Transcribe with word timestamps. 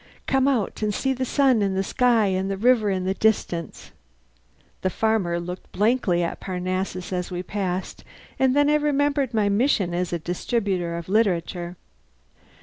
Come 0.25 0.47
out 0.47 0.81
and 0.81 0.91
see 0.91 1.13
the 1.13 1.25
sun 1.25 1.61
in 1.61 1.75
the 1.75 1.83
sky 1.83 2.25
and 2.25 2.49
the 2.49 2.57
river 2.57 2.89
in 2.89 3.03
the 3.05 3.13
distance!" 3.13 3.91
The 4.81 4.89
farmer 4.89 5.39
looked 5.39 5.71
blankly 5.73 6.23
at 6.23 6.39
Parnassus 6.39 7.13
as 7.13 7.29
we 7.29 7.43
passed, 7.43 8.03
and 8.39 8.55
then 8.55 8.67
I 8.67 8.77
remembered 8.77 9.31
my 9.31 9.47
mission 9.47 9.93
as 9.93 10.11
a 10.11 10.17
distributor 10.17 10.97
of 10.97 11.07
literature. 11.07 11.77